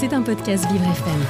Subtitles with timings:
[0.00, 1.20] C'est un podcast Vivre FM.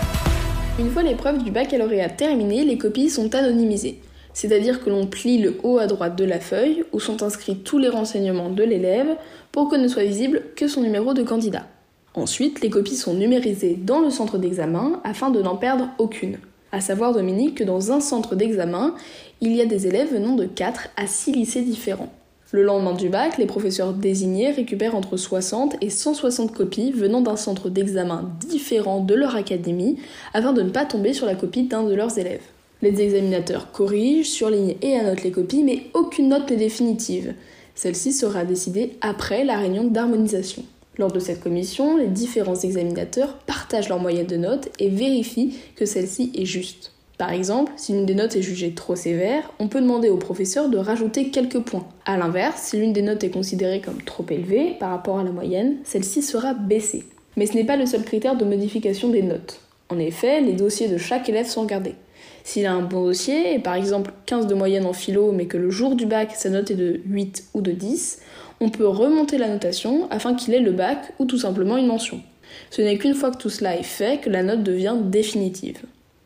[0.78, 3.98] Une fois l'épreuve du baccalauréat terminée, les copies sont anonymisées.
[4.32, 7.78] C'est-à-dire que l'on plie le haut à droite de la feuille où sont inscrits tous
[7.78, 9.16] les renseignements de l'élève
[9.50, 11.66] pour que ne soit visible que son numéro de candidat.
[12.14, 16.38] Ensuite, les copies sont numérisées dans le centre d'examen afin de n'en perdre aucune.
[16.70, 18.94] À savoir, Dominique, que dans un centre d'examen,
[19.40, 22.12] il y a des élèves venant de 4 à 6 lycées différents.
[22.52, 27.36] Le lendemain du bac, les professeurs désignés récupèrent entre 60 et 160 copies venant d'un
[27.36, 29.98] centre d'examen différent de leur académie
[30.34, 32.42] afin de ne pas tomber sur la copie d'un de leurs élèves.
[32.82, 37.34] Les examinateurs corrigent, surlignent et annotent les copies, mais aucune note n'est définitive.
[37.76, 40.64] Celle-ci sera décidée après la réunion d'harmonisation.
[40.98, 45.86] Lors de cette commission, les différents examinateurs partagent leur moyenne de notes et vérifient que
[45.86, 46.92] celle-ci est juste.
[47.20, 50.70] Par exemple, si l'une des notes est jugée trop sévère, on peut demander au professeur
[50.70, 51.86] de rajouter quelques points.
[52.06, 55.30] A l'inverse, si l'une des notes est considérée comme trop élevée par rapport à la
[55.30, 57.04] moyenne, celle-ci sera baissée.
[57.36, 59.60] Mais ce n'est pas le seul critère de modification des notes.
[59.90, 61.94] En effet, les dossiers de chaque élève sont regardés.
[62.42, 65.58] S'il a un bon dossier, et par exemple 15 de moyenne en philo, mais que
[65.58, 68.20] le jour du bac sa note est de 8 ou de 10,
[68.60, 72.22] on peut remonter la notation afin qu'il ait le bac ou tout simplement une mention.
[72.70, 75.82] Ce n'est qu'une fois que tout cela est fait que la note devient définitive.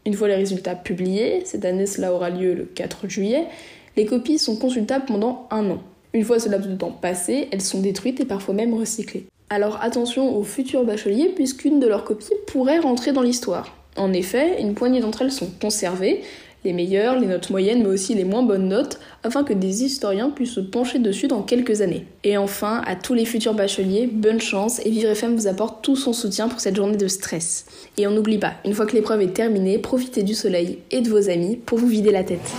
[0.06, 3.47] Une fois les résultats publiés, cette année cela aura lieu le 4 juillet,
[3.97, 5.83] les copies sont consultables pendant un an.
[6.12, 9.27] Une fois ce laps de temps passé, elles sont détruites et parfois même recyclées.
[9.48, 13.75] Alors attention aux futurs bacheliers puisqu'une de leurs copies pourrait rentrer dans l'histoire.
[13.97, 16.22] En effet, une poignée d'entre elles sont conservées,
[16.64, 20.30] les meilleures, les notes moyennes, mais aussi les moins bonnes notes, afin que des historiens
[20.30, 22.06] puissent se pencher dessus dans quelques années.
[22.24, 25.96] Et enfin, à tous les futurs bacheliers, bonne chance et Vivre FM vous apporte tout
[25.96, 27.66] son soutien pour cette journée de stress.
[27.98, 31.10] Et on n'oublie pas, une fois que l'épreuve est terminée, profitez du soleil et de
[31.10, 32.52] vos amis pour vous vider la tête.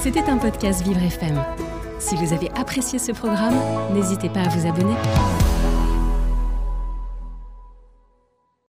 [0.00, 1.42] C'était un podcast Vivre FM.
[1.98, 3.56] Si vous avez apprécié ce programme,
[3.92, 4.94] n'hésitez pas à vous abonner.